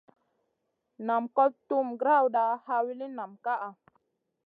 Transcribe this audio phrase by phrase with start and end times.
[1.07, 3.53] Nam kot tuhm grawda, ha wilin nam ka.